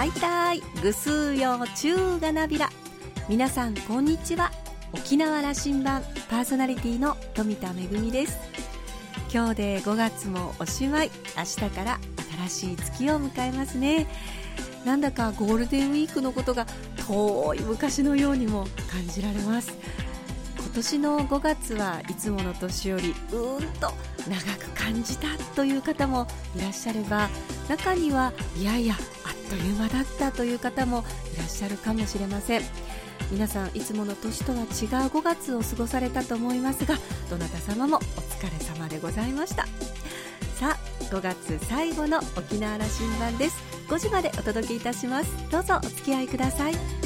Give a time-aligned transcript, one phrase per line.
[0.00, 0.62] はいたい。
[0.82, 2.70] ぐすうよ中がなびら。
[3.28, 4.50] 皆さんこんにちは。
[4.94, 8.38] 沖縄羅針盤パーソナリティの富田恵です。
[9.30, 11.10] 今日で5月もおしまい。
[11.36, 12.00] 明日から
[12.48, 14.06] 新しい月を迎えますね。
[14.86, 16.64] なんだかゴールデンウィークのことが
[17.06, 19.76] 遠い昔のようにも感じられます。
[20.56, 23.92] 今年の5月はいつもの年よりうーんと
[24.26, 26.26] 長く感じたという方も
[26.56, 27.28] いらっしゃれば
[27.68, 28.94] 中にはいやいや
[29.50, 31.04] という間だったという方も
[31.34, 32.62] いらっしゃるかもしれません。
[33.30, 36.96] 皆さんいつもの年とは違う5月を過ごされたと思いますが
[37.28, 39.66] どなた様もお疲れ様でございました。
[40.54, 43.56] さあ5月最後の沖縄羅針盤です。
[43.88, 45.30] 5時までお届けいたします。
[45.50, 46.99] どうぞお付き合いください。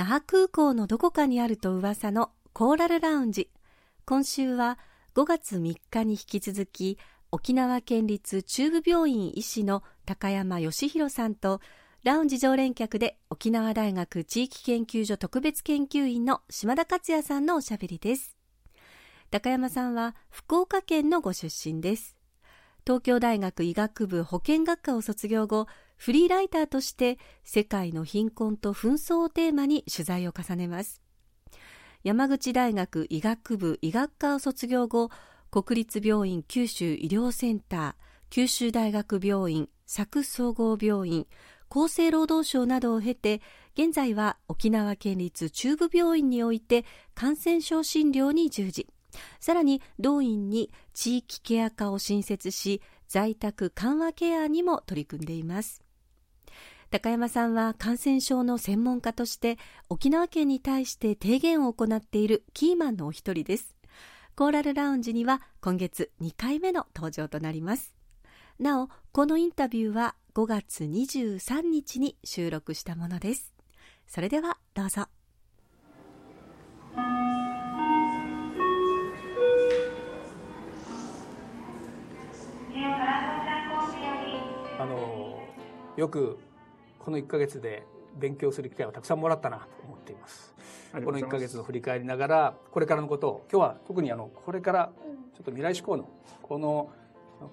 [0.00, 3.50] 那覇空港のどこかにあると噂のコーラルラウンジ。
[4.06, 4.78] 今週は
[5.14, 6.96] 5月3日に引き続き
[7.30, 11.60] 沖縄県立中部病院医師の高山義弘さんと
[12.02, 18.38] ラウンジ常連客で沖縄大学地域研究所特別研究員の島田克也さんのおしゃべりです。
[19.30, 22.16] 高山さんは福岡県のご出身です。
[22.86, 25.66] 東京大学医学部保健学科を卒業後
[26.00, 31.02] フリーライターとして世界の貧困と紛争をテーマに取材を重ねます。
[32.04, 35.10] 山口大学医学部医学科を卒業後
[35.50, 37.94] 国立病院九州医療センター
[38.30, 41.26] 九州大学病院佐久総合病院
[41.68, 43.42] 厚生労働省などを経て
[43.74, 48.86] 現在は沖縄県立中部病院において感染症診療に従事。
[49.38, 55.82] さらに同院に地域ケア科を新設し在宅緩和ケアにも取り組んでいます。
[56.90, 63.76] 高山さんは感染症の専門家として沖縄県に対して提言を行っているキーマンのお一人です。
[64.34, 67.94] コーラルラウンジには今月2回目の登場となります。
[68.58, 73.54] なおこのインタビューは5月23日に収録したものです。
[74.08, 75.06] それではどうぞ。
[84.80, 85.38] あの
[85.96, 86.38] よく
[87.00, 87.82] この1か月で
[88.18, 90.54] 勉強する機会をたくさんもらったなと思っています。
[90.92, 94.90] この1か月を振り返りながらこれからのことを今日は特にあのこれから
[95.34, 96.08] ちょっと未来志向の
[96.42, 96.90] この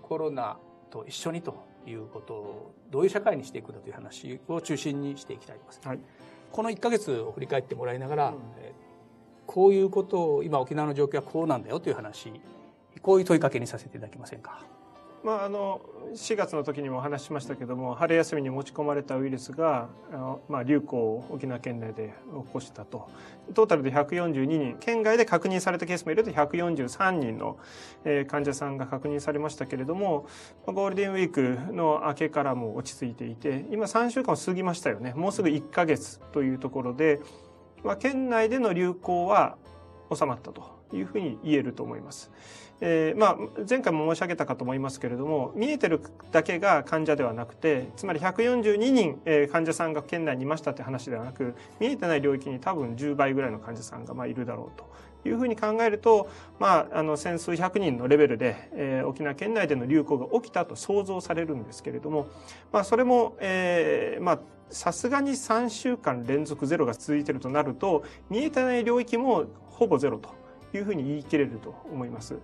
[0.02, 0.58] コロナ
[0.90, 6.00] と一緒にということをどういう社会にしていくかという話を中心にしていきたいと思います、はい、
[6.52, 8.35] この1か月を振り返ってもらいながら、うん、
[9.46, 12.34] こういうことを今沖縄の状況はこうなんだよという話
[13.02, 14.76] こういう問いかけにさせていただけませんか？
[15.27, 15.81] まあ、あの
[16.15, 22.13] 4月の時にもお話ししましたけども春休みに持ち込まれたウイルスがあの、まあ、流行を沖縄県内で
[22.45, 23.09] 起こしたと。
[23.53, 24.77] トータルで142人。
[24.79, 27.59] 県外で確認されたケースも入れると143人の、
[28.05, 30.27] えー、患者さんが確認されましたけれども
[30.66, 35.13] ゴールデンウィークの明けからも落ち着いていて今3週間を過ぎましたよね。
[35.13, 37.19] もうすぐ1か月というところで、
[37.83, 39.57] まあ、県内での流行は
[40.09, 40.76] 収まったと。
[40.93, 42.31] いうふうに言えると思います。
[42.79, 43.37] えーまあ、
[43.67, 45.99] 前回も申し上げたかと思いますけれども見えてる
[46.31, 54.87] だけが患者ではなくてつまり142人、えー、患者さんが県内にいましたって話ではなく見えてない領域に多分10倍ぐらいの患者さんがまあいるだろうと
[55.27, 62.27] いうふうに考えると、まあ、あの千数百人のレベルで、えー、沖縄県内での流行が起きたと想像されるんですけれども、
[62.71, 70.29] まあ、それも、えー、まあさすがに3週間連続ゼロが続いているとなると見えてない領域もほぼゼロと
[70.77, 72.38] いうふうに言い切れると思います。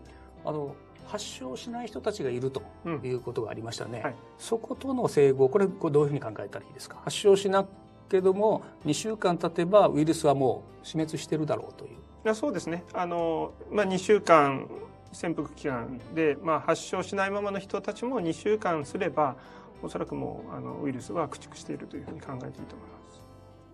[0.45, 2.63] あの発症しない人たちがいると
[3.03, 6.97] いうことがありましたね、うんはい、そことの整合これどういうふうに考えたらいいですか？
[7.03, 7.65] 発症しな
[8.09, 11.91] けども2週間経てばウイルスはもう死滅してるだろうという。
[11.91, 12.83] いやそうですね。
[12.93, 14.67] あの、まあ、2週間
[15.11, 19.35] 潜伏期間で、まあ、発症しないままの人たちも2週間すれば
[19.83, 23.21] おそらくもうあのウイルスは駆逐しているというふうに考えていいと思います。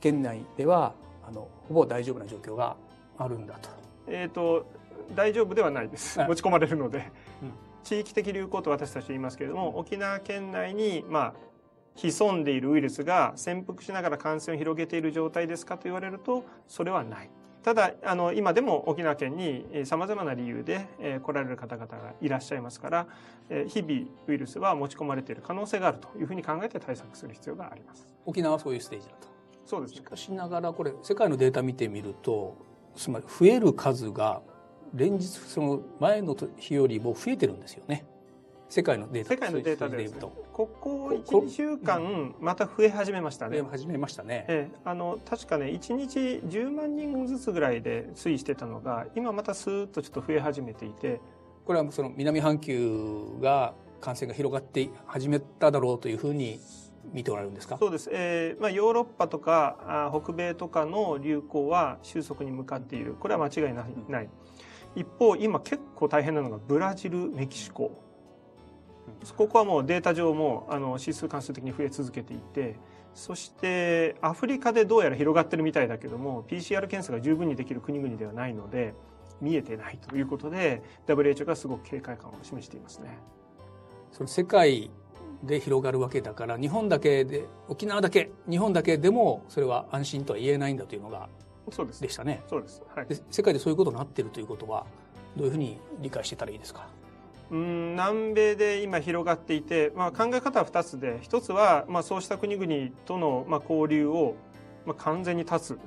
[0.02, 0.94] 県内では
[1.28, 2.76] あのほぼ大丈夫な状況が
[3.18, 3.70] あるんだと
[4.10, 4.66] えっ、ー、と
[5.16, 7.12] 大丈夫ではないです、持ち込まれるので、
[7.42, 7.52] うん、
[7.84, 11.34] 地域的流行と私たち言いますけれども沖縄県内にまあ
[11.96, 17.30] 潜んでいるウイルスが潜伏しながら感染を広げている状態ですかと言われるとそれはない。
[17.64, 23.08] ただあの今でも沖縄県にさまざまな理由で、えー、来られる方々がいらっしゃいますから、
[23.50, 28.08] えー、日々ウイルスは持ち込まれている可能性があるというふうに考えて対策する必要があります。
[28.26, 29.28] 沖縄はそういうステージだと。
[29.66, 32.58] そうです、ね、しかしながらこれ世界のデータ見てみると
[32.96, 34.42] つまり増える数が
[34.94, 38.06] 連日その前の日よりも増えてるんですよね。
[38.70, 40.10] 世界のデータ世界のデータでね、
[40.54, 43.58] ここ12週間また増え始めましたね。
[43.62, 51.20] 増え始めましたね、ええ、あの確かね1日10万人ずつぐらいで推移してたのが今またスーッとちょっと増え始めていて。
[51.66, 56.60] これはその南半球が感染が広がって始めただろうというふうに
[57.14, 57.78] 見ておられるんですか？
[57.78, 63.16] そうです、えーまあ、ヨーロッパとかあ北米とかの流行は収束に向かっている。
[63.20, 63.86] これは間違いない。
[64.08, 64.30] ない、
[64.96, 68.04] 一方今結構大変なのがブラジルメキシコ。
[69.36, 72.76] ここはもうデータ上もあの指数関数的に増え続けていて
[73.16, 78.94] そしてアフリカでどうやら広がってるみたいだけども PCR 検査が十分にできる国々ではないので
[79.42, 83.18] 見えてないということで WHO がすごく警戒感を示していますね。
[84.12, 84.92] その世界
[85.44, 91.30] で広がるわけだから日本だけで沖縄だけ日本だけでもそれは安心とは言えないんだというのが
[91.72, 92.02] そうです。
[92.02, 92.42] でしたね。
[92.50, 94.86] そうです、はい、で世界でそういうことになっているということは
[95.38, 96.88] どういうふうに理解してたらいいですか？
[97.52, 104.36] うん南米で今広がっていて、まあ、考え方は2つで1つは、まあ、そうした国々との、まあ、交流を、
[104.86, 105.80] まあ、完全に断つ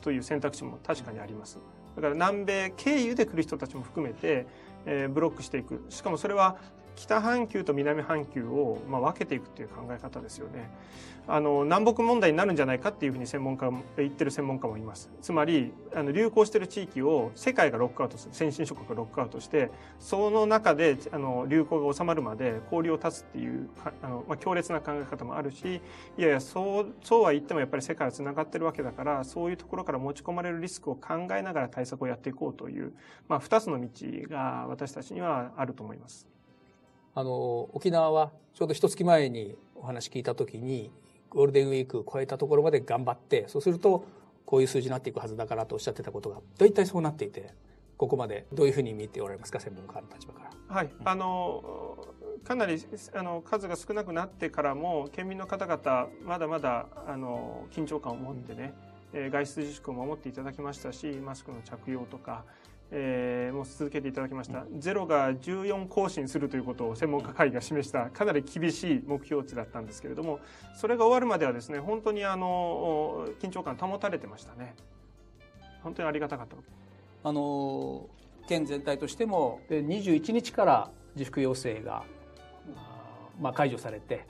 [0.00, 1.58] という選択肢も確かにあります。
[1.94, 4.46] だから南米経由で来る人たちも含めて、
[4.84, 5.84] えー、ブロックしていく。
[5.88, 6.56] しかもそれは
[6.96, 10.68] 北半球と南半球を、まあ、分けていくっていう考え方ですよね。
[11.28, 23.68] あの南北問題になるんじゃないかっていうふうに専門家言ってる専門家もいますつまりあの流行してる地域を世界がロックアウトする先進諸国がロックアウトしてその中であの流行が収まるまで交流を断つっていう
[24.02, 25.80] あの、まあ、強烈な考え方もあるし
[26.16, 32.92] いやいやそうそうは言ってもやっぱり世界はつながってるわけだからそういうところから持ち込まれるリスクを考えながら対策をやっていこうという、
[33.28, 33.88] まあ、2つの道
[34.28, 36.35] が私たちにはあると思います。
[37.16, 40.90] あの沖縄はちょうど一月前にお話聞いた時に
[41.30, 44.04] ゴールデンウィーク超えたところまで頑張ってそうすると
[44.44, 47.54] こういう数字になっていくはずだからとおっしゃってたことが大体そうなっていて
[47.96, 50.74] ここまでどういうふうに見ておられますか専門家の立場から。
[50.76, 51.96] はい、あの
[52.44, 52.78] かなり
[53.14, 58.74] あの数が少なくなってからも県民の方々まだまだあの緊張感を持ってね、
[59.14, 62.44] え外出自粛を守っていただきましたしマスクの着用とか
[62.90, 70.38] えー、もう続けていただきました、ゼロが14更新するということを専門家会議が示したかなり厳しい目標値だったんですけれども
[70.74, 74.74] それが終わるまではですね本当にあの緊張感保たれてましたね。
[75.82, 76.56] 本当にありがたかった
[77.28, 78.08] あの
[78.48, 82.04] 県全体としても21日から自粛要請が、
[83.40, 84.26] まあ、解除されて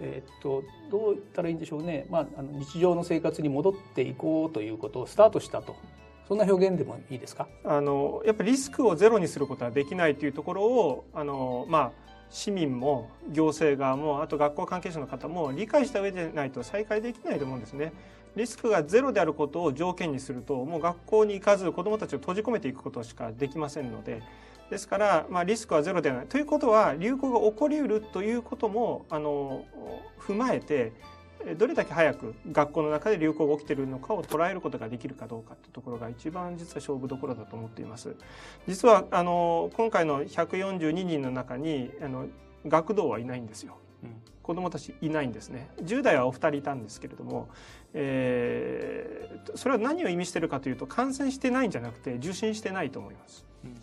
[0.00, 5.76] えー、っとどう言ったらいいんでしょうね、まあ、あの日常の生活に戻っていこうということをスタートしたと。
[6.26, 7.46] そんな表現でもいいですか？
[7.64, 11.92] あのやっぱりリスクをゼロにすることはできないというところをあの、まあ、
[12.30, 17.92] 市民も行政側もあと学校関係者の方も理解した上でないと再開できないと思うんですね。
[18.36, 24.22] リスクがゼロであることを条件にするともう学校に行かず子どもたちを閉じ込めていくことしかできませんので。
[24.70, 26.26] ですから、まあ、リスクはゼロではない。
[26.26, 29.62] ということは流行が起こりうるということもあの
[30.18, 30.92] 踏まえて
[31.58, 38.16] どれだけ早く学校の中で流行が起きているのかを捉えることができるかどうかというところが一番実は勝負どころだと思っています。
[38.66, 42.26] 実はあの今回の142人の中にあの
[42.66, 43.76] 学童はいないんですよ。
[44.02, 44.10] うん、
[44.42, 45.68] 子どもたちいないんですね。
[45.82, 47.48] 10代はお二人いたんですけれども、
[47.92, 53.76] えー、それは何を意味しているかというと感染してないんじゃなくて受診してないと思います、うん、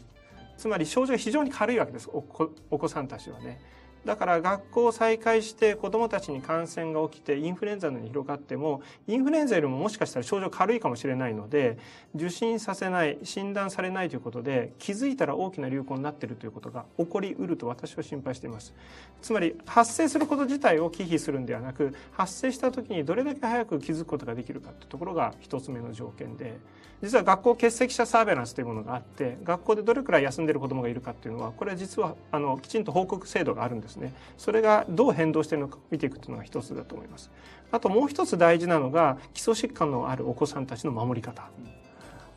[0.58, 2.10] つまり症状が非常に軽いわけです。
[2.12, 3.60] お子さんたちはね
[4.06, 11.78] だから学校を再開して子どもたちに感染が起きてインフルエンザのに広がってもインフルエンザよりももしかしたら症状軽いかもしれないので
[12.16, 18.74] 受診させない診断されないということで気づいたら大きな流行になっているということが起こりうると私は心配しています。
[19.22, 26.58] つまり発生すること自体を忌避するんではなく発生した時にどれだけ早く気づくことができるかというところが一つ目の条件で
[27.02, 33.91] 実は学校欠席者サーベランスというものがあって学校でどれくらい休んでいる子どもがいるかというのはこれは実はあのきちんと報告制度があるんです。
[33.98, 34.14] ね。
[34.38, 37.32] それがどう変動してるのか見ていくというのが一つだと思います。
[37.72, 41.50] あともう一つ大事なのが基礎疾患のあるお子さんたちの守り方。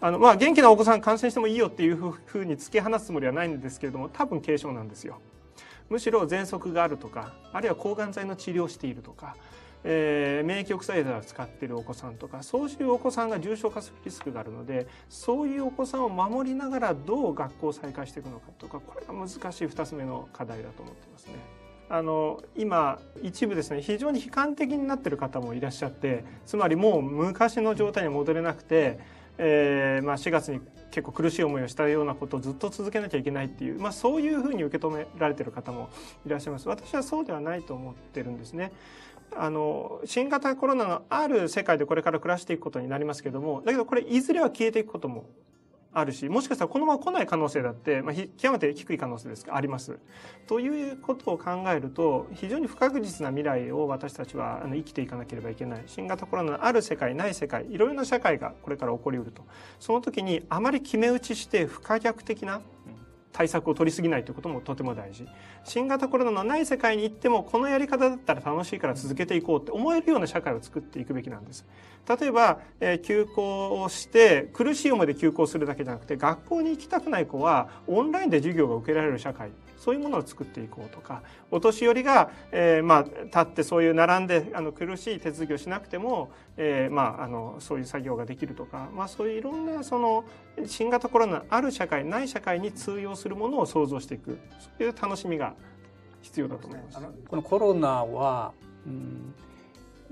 [0.01, 5.19] あのまあ元気なお子さん感染してもいいよっていうふうに突き放すつもりはないんですけれども多分軽症なんですよ。
[5.89, 9.37] むしろ喘息があるとかあるいは抗がん剤の治療をしているとか
[9.85, 21.35] えー、免疫抑制剤を使っているお子さんとかそういうお子さんが重症化するリスクがあるのでそういうお子さんを守りながらどう学校を再開していくのかとかこれが難しい2つ目の課題だと思ってますね。
[21.91, 28.99] あの今一部ですね非常に悲観的になってる方もいらっしゃってつまりもう昔の状態に戻れなくて、
[29.39, 30.61] えーまあ、4月に
[30.91, 35.91] 結構苦しい思いをしたようなことをずっと続けなきゃいけないっていう、まあ、そういうふうに受け止められている方も
[36.25, 38.73] いらっしゃいます私はそうではないと思ってるんですね。
[39.37, 45.25] あの新型コロナのある世界でこれから暮らしていくことになりますけどもだけどこれいずれは消えていくことも
[45.95, 49.47] あるしもしかしたらこのまま来ない可能性だって、まあ、極めて低い可能性です。
[49.47, 49.99] があります。
[50.47, 55.83] ということを考えると非常に不確実な未来を私たちはあの生きていかなければいけない。
[55.87, 59.45] 新型コロナのある世界ない世界いろいろな社会がこれから起こりうると。
[59.79, 62.61] その時にあまり決め打ちして不可逆的な
[63.33, 65.27] 対策を取りすぎないということもとても大事。
[65.65, 71.65] 新型コロナのない世界に行ってもこのやり方だったら楽しいから続けていこうって思えるような社会を作っていくべきなんです。
[72.21, 90.25] 例えば、えー、休校をして苦しい思いで休校するだけじゃなくて学校に行きたくない子はオンラインで授業が受けられる社会そういうものを作っていこうとかお年寄りが、えー、まあ立ってそういう並んであの苦しい手続きをしなくても、えー、まああのそういう作業ができるとか、まあ、そういういろんなその
[90.67, 94.39] 新型コロナある社会ない社会に通用するものを創造していく。
[94.61, 95.54] そういう楽しみが
[96.25, 96.99] 必要だと思います。
[97.29, 98.53] このコロナは、
[98.87, 99.35] うん、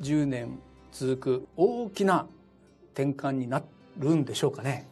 [0.00, 0.58] 10年
[0.92, 2.26] 続く大きな
[2.94, 3.62] 転換にな
[3.98, 4.86] るんでしょうかね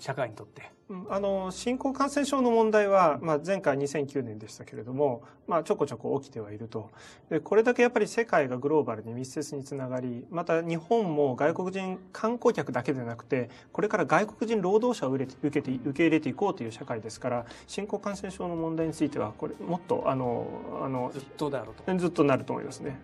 [0.00, 0.73] 社会にとって。
[1.08, 6.90] あの新興感染症の問題は、まあ、前回2009年でしたけれども、まあ、ちょこちょこ起きてはいると。
[7.30, 20.46] でこれだけやっぱり世界がグローバルに密接につながりまた日本も外国人観光客だけでなくてこれから外国人労働者を受けて受け入れていこうという社会ですから新興感染症の問題についてはこれもっとあの
[20.82, 21.98] あのずっとだろうと。
[21.98, 22.98] ずっとなると思いますね。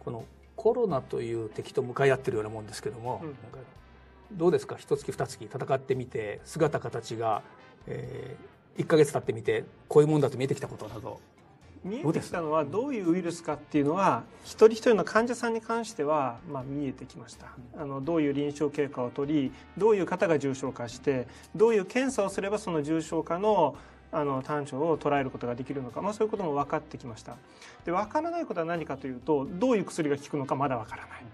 [0.00, 0.24] この
[0.56, 3.36] コロナという敵と向かい合ってるようなもんですけども、うん
[4.36, 4.76] どうですか？
[4.76, 7.42] 一月二月戦ってみて姿形が、
[7.86, 11.20] えー、1か月経ってみてこういうもんだと見えてきたことなど。
[11.84, 17.48] 見えてきたのはどういうウイルスかっていうのは一人一人の患者さんに関しては、まあ、見えてきました。
[17.76, 23.74] あのどういう臨床経過を取りどういう方が重症化してどういう検査をすればその重症化の
[24.12, 27.36] あの短所を捉えることができるのか、まあ、そういうことも分かってきました。
[27.84, 31.24] で分からないことは何かというとどういう薬が効くのかまだ分からない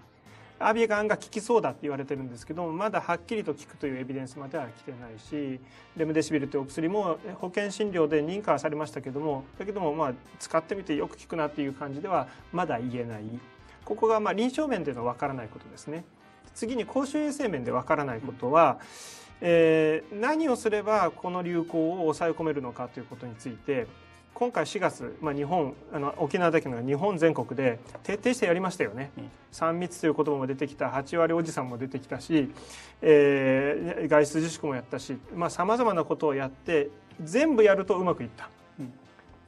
[0.61, 5.61] アビガンが効きそうだって言われてるんですけどまだはっきりと効くというエビデンスまでは来てないし
[5.97, 13.23] レムデシビルというお薬も保険診療で認可はされましたけどもだけどもまあ使ってみてよく効くなっていう感じではまだ言えない。
[13.85, 16.05] ここがまあ臨床面での分からないことですね。
[16.55, 18.81] 次に公衆衛生面で分からないことは、
[19.41, 23.87] えー、何をすればこの流行を抑え込めるのかということについて
[24.39, 32.49] 今回4月、まあ、日本あの沖縄だけの日本全国で徹底してやりましたよね、うん、3密という言葉も出てきた8割おじさんも出てきたし、
[33.03, 35.19] えー、外出自粛もやったし
[35.49, 36.89] さまざ、まなことをやって
[37.21, 38.93] 全部やるとうまくいった、うん、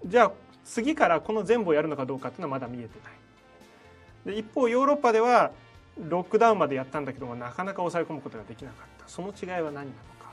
[0.06, 0.32] じゃあ
[0.64, 3.10] 次からこの全部をやるのかどうかっていうのはまだ見えてな
[4.30, 4.34] い。
[4.34, 5.52] で一方ヨーロッパでは
[5.98, 9.08] ロックダウンまでやったんだけどもなかなか抑え込むことができなかった。
[9.08, 9.86] その違いは何なの
[10.18, 10.32] か。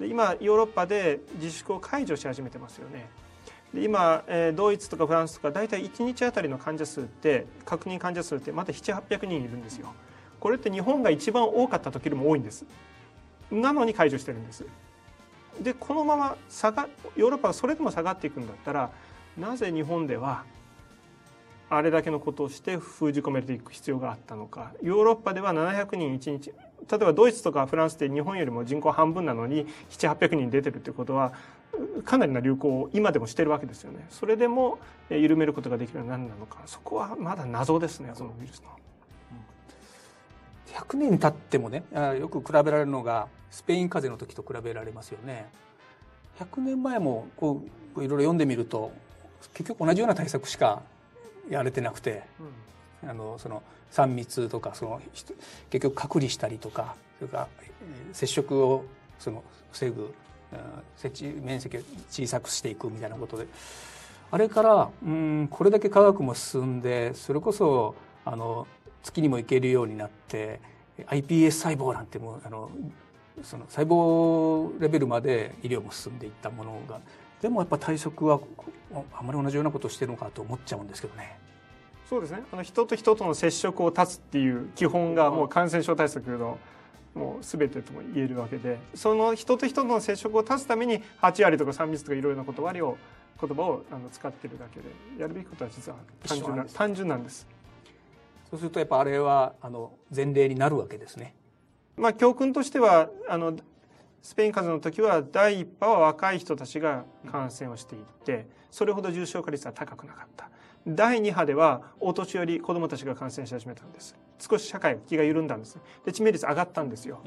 [0.00, 3.00] で今ヨーロッパで自粛を解除し始めてますよね。
[3.00, 3.29] で
[3.74, 9.92] 今、えー、ドイツとかフランスとか大体1日あたりの患者数って確認患者数ってまだ700800人いるんですよ。
[10.40, 12.64] これって日本が一番多かった時よりも多いんです。
[13.50, 14.64] なのに解除してるんです。
[15.60, 18.90] でこのまま下がヨーロッパがそれでも下がっていくんだったら
[19.36, 20.44] なぜ日本では
[21.68, 24.72] あれだけのことをして封じ込めていく必要があったのか。
[24.82, 31.32] ヨーロッパでは700人1日例えばドイツとかフランスって日本よりも人口半分なのに700800人出てるってことは
[32.04, 38.68] かなりな流行を今でもしてるわけですよねそれでも緩めることができるのは何なのかそこはまだ謎ですねそのウイルスの。
[40.72, 41.82] 100年経ってもね
[42.20, 45.50] よく比べられるのがスペイン風邪の時と比べられますよね。
[46.38, 47.62] 100年前もこ
[47.96, 48.92] ういろいろ読んでみると
[49.52, 50.82] 結局同じような対策しか
[51.50, 52.22] やれてなくて、
[53.02, 53.62] うん、あのその
[53.92, 55.00] 3密とかその
[55.70, 57.48] 結局隔離したりとかそれから
[58.12, 58.84] 接触を
[59.18, 60.14] その防ぐ
[60.96, 61.80] 設置面積を
[62.10, 63.46] 小さくしていくみたいなことで
[64.30, 68.66] あれからうんこれだけ科学も進んでそれこそあの
[69.02, 70.60] 月にも行けるようになって
[71.06, 72.70] iPS 細胞なんてもうあの
[73.42, 77.00] その細胞レベルまで医療も進んでいったものが
[77.40, 78.40] でもやっぱ対策は
[79.14, 81.38] あまり同じようなことをしてるのかと思っちゃうんですけどね。
[82.08, 86.58] そうですねあの人と人との接触を断つっていう基本がもう感染症対策の
[87.14, 92.98] もう全てとも言えるわけでその人と人との接触を断つために8割とか3密とかいろいろな言葉を
[93.40, 94.86] 言葉をあの使ってるだけで
[95.18, 97.46] やるべきことは実は単純な単純なんです。
[98.50, 101.34] そうするとやっぱあれはあの前例になるわけですね。
[101.96, 103.56] まあ教訓としてはあの
[104.22, 110.50] スペイン風邪の時は第一波は若い人たちが感染をしていってそれほど重症化率は高くなかった
[110.86, 117.20] 第2波ではお年寄り子どもたちが感染し始めたんです少し社会気が緩んだんですで致命率上がったんですよ。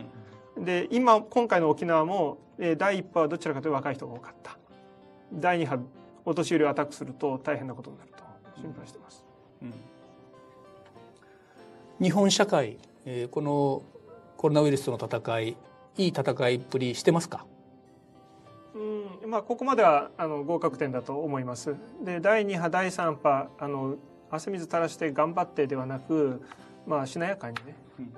[0.58, 4.58] で今今回の沖縄も第1波はどちらかというと若い人が多かった。
[5.34, 5.80] 第2波
[6.26, 8.24] お年寄りをアタックすると大変なことになると
[8.62, 9.26] 心配してます、
[9.62, 9.74] うん、
[12.00, 12.78] 日本社会
[13.32, 13.82] この
[14.38, 15.58] コロナウイルスとの戦い
[15.98, 17.46] いい戦いっぷりしてますか？
[19.28, 21.76] まあ、ここまではあの合格点だと思います。
[22.04, 23.96] で第2波第3波あの
[24.30, 26.42] 汗水垂らして頑張ってではなく、
[26.86, 27.76] まあ、しなやかにね、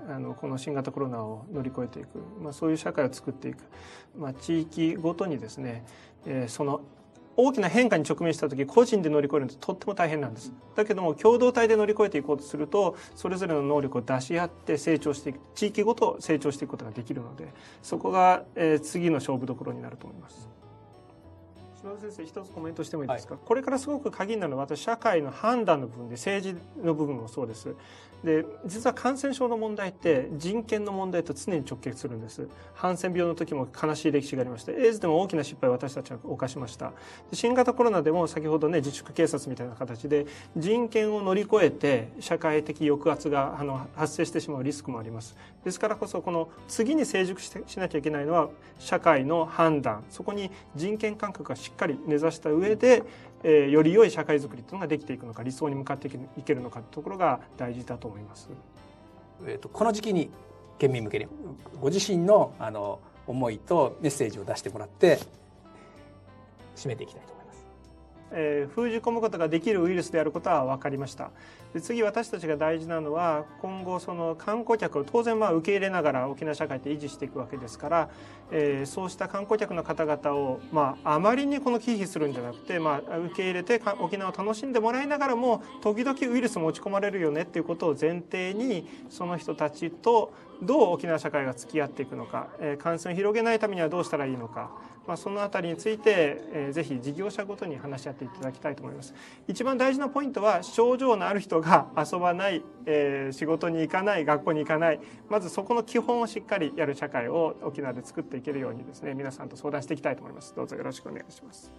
[0.10, 3.64] あのこの新型コロナを乗り越えていく、まあ、そういう社会を作っていく、
[4.18, 5.86] まあ、地域ごとにですね、
[6.26, 6.82] えー、その
[7.38, 10.54] 大きな変化に直面した時個人で乗り越えるのってとっても大変なんです。
[10.76, 20.50] だけども共同体で乗り越えていこうとするとそれぞれの能力を出し合って成長していく地域ごと成長していくことができるのでそこが、えー、次の勝負どころになると思います
[21.86, 27.76] 島田先生一つコメントしてもいいですか、はい、これからすごく鍵になるのは私社会の判断の部分で政治の部分もそうです。
[28.24, 32.48] で実は感染症の問題って人権の問題と常に直結するんです。
[32.74, 36.92] ハンセン病の時も悲しい歴史がありましてエイズでも大きな失敗を私たちは犯しました。
[37.34, 40.26] 新型コロナでも先ほどね自粛警察みたいな形で
[40.58, 45.36] 人権を乗り越えて社会的抑圧があの発生してしまうリスクもあります。
[45.64, 48.50] ですからこそこの次に成熟してしなきゃいけないのは
[48.80, 50.04] 社会の判断。
[50.10, 53.04] そこに人権感覚がしっかり根ざした上で
[53.48, 58.50] えー、より良い社会づくりというのができていくのか理想に向かっていけるのかというところが大事だと思います。
[59.46, 60.32] えーと、この時期に
[60.80, 61.28] 県民向けに
[61.80, 65.20] ご自身のあの思いとメッセージを出してもらって
[66.76, 67.35] 締めていきたいと。
[68.32, 71.32] えー、封じ込むことができるウイルスであることは分かりました。
[71.74, 78.10] で次私たちが大事なのは今後その観光客を当然まあ受け入れながら沖縄社会って維持していくわけですから、
[78.52, 94.72] えー、そうした観光客の方々を、まあ、あまりにこの忌避するんじゃなくて、まあ、受け入れて沖縄を楽しんでもらいながらも時々ウイルス持ち込まれるよねっていうことを前提にその人たちとどう沖縄社会が付き合っていくのか、えー、感染を広げないためにはどうしたらいいのか
[95.08, 99.14] まあ、そのあたりについて、えー、ぜひ事業者ごとに話し合っていただきたいと思います。
[99.48, 105.00] 一番大事なポイントは症状のある人が遊ばない、えー、仕事に行かない学校に行かない。
[105.30, 110.56] まずそこの基本をしっかりやる社会を沖縄で作っていけるようにですね皆さんと相談していきたいと思います。
[110.56, 111.72] どうぞよろしくお願いします。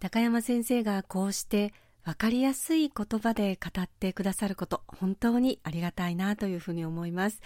[0.00, 1.72] 高山先生がこうして
[2.04, 7.40] 分かりやすい言葉で語ってくださること本当にありがたいなというふうに思います。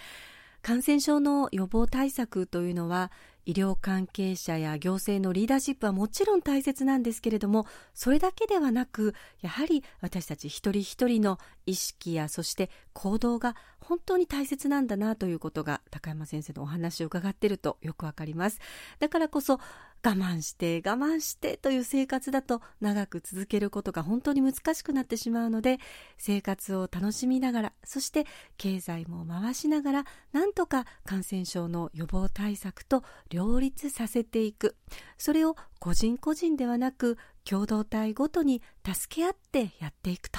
[0.62, 3.12] 感染症の予防対策というのは
[3.44, 18.58] 医療関係者や行政のリーダーシップはもちろん大切なんですけれどもそれだけではなくやはり私たち一人一人の意識やそして行動が本当に大切なんだなということが高山先生のお話を伺っているとよくわかります。
[18.98, 19.60] だからこそ
[20.06, 25.78] 我慢して我慢してという生活だと長く続けることが本当に難しくなってしまうので
[26.16, 28.24] 生活を楽しみながらそして
[28.56, 34.76] 経済も回しながらなんとか感染症の予防対策と両立させていく
[35.18, 40.38] それを個人個人ではなく共同体ごとに助け合ってやっていくと、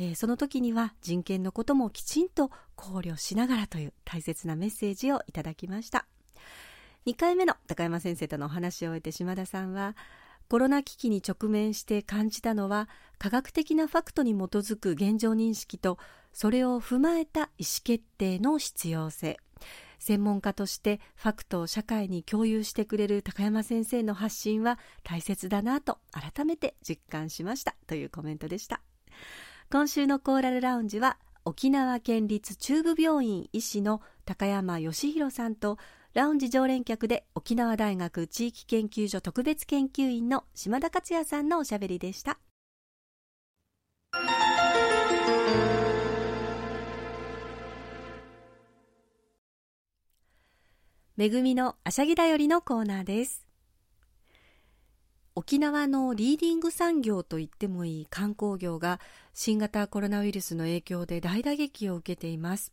[0.00, 6.06] えー、その時には人権のこともきちんと考慮しながらという大切なメッセージをいただきました。
[7.06, 9.94] 2回目の高山先生とのお話を終えて島田さんは
[10.48, 12.88] コロナ危機に直面して感じたのは
[13.18, 15.98] 科学的なファクトに基づく現状認識と
[16.32, 19.38] それを踏まえた意思決定の必要性。
[19.98, 27.74] 専門家としてファクトを社会に共有してくれる高山先生の発信は大切だなと改めて実感しました。
[27.86, 28.80] というコメントでした。
[29.70, 35.76] 今週のコーラルラウンジは沖縄県立中部病院医師の高山義弘さんと
[36.14, 42.38] ラウンジ常連客で沖縄大学地域研究所特別研究員の島田克也さんのおしゃべりでした。
[51.16, 53.44] めぐみのあしゃぎだよりのコーナーです。
[55.34, 59.00] 沖縄のリーディング産業と言ってもいい観光業が
[59.32, 62.72] 新型コロナウイルスの影響で大打撃を受けています。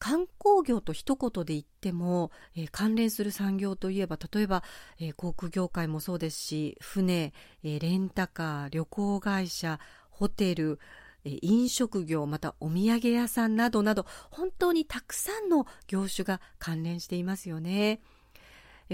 [0.00, 4.64] 観光業と一言で言っても、えー、関連する産業といえば例えば、
[4.98, 7.32] えー、航空業界もそうですし船、
[7.62, 9.78] えー、レンタカー旅行会社
[10.10, 10.80] ホテル
[11.24, 18.00] 飲食業またお土産屋さんなどなど本当にたくさんの業種が関連していますよね。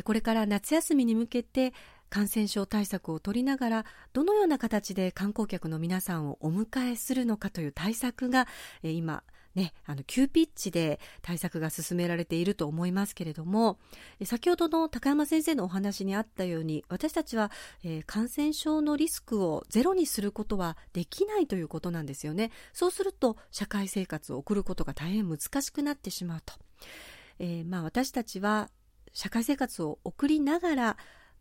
[0.04, 1.72] これから夏休みに向けて
[2.10, 8.46] 感染症対策を取りながらどのような形で観光客の皆さんをお迎えするのかという対策が
[8.82, 9.22] 今
[9.56, 13.78] ね、あの急ピッチで対策が進められていると思いますけれども
[14.22, 17.50] 先ほどの高山先生のお話にあったように私たちは、
[17.82, 22.50] えー、感染症のリスクをゼロにすることはできないということなんですよね。
[22.74, 26.52] そうすると社会生活を送ることが大変難しくなってしまうと、
[27.38, 28.68] えー、まあ、私たちは
[29.14, 30.96] 社会生活を送りながら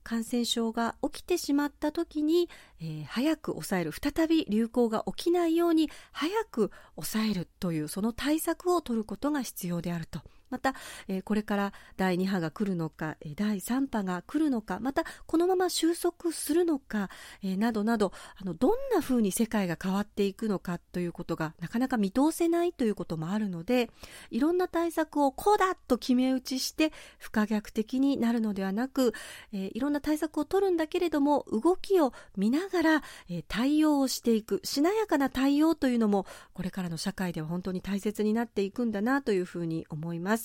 [0.06, 2.48] 感染症が起きてしまった時に、
[2.80, 10.22] えー、早く抑える再び流行が起きないように早く抑えるというその対策を取ることが必要であると。
[10.50, 10.74] また、
[11.08, 17.10] えー、これから第2波が来るのか、えー、第3波が来るのかまたこのまま収束するのか、
[17.44, 23.90] えー、などなどあのどんなふうに世界が変わっていくのかということがなかなか見通せないということもあるので
[24.32, 29.14] いろんな対策をこうだと決め打ちして不可逆的になるのではなく、
[29.52, 40.45] えいろんな対策を取るんだけれども動きを見ながら、え対応をしていくしなやかな対応というのもこれからの社会では本当に大切になっていくんだなというふうに思います。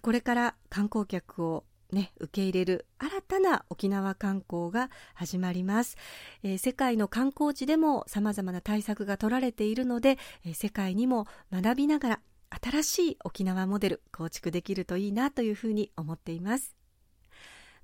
[0.00, 5.96] これから観光客をね、受け入れる新たな沖縄観光が始まります、
[6.42, 12.20] えー、世界の観光地でも様々な対策が取られているので、えー、世界にも学びながら
[12.62, 16.74] 新しい沖縄モデル構築できるといいなというふうに思っています。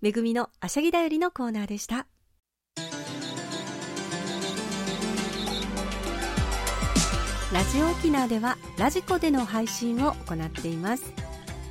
[0.01, 2.07] めぐみのあしゃぎだよりのコーナーでした。
[7.53, 11.30] ラジオ沖縄ではラジコでの配信を行っています。